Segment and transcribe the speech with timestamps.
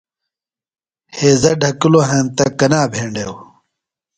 [1.17, 3.37] ہیضہ ڈھکِلوۡ ہینتہ کنا بھینڈیوۡ؟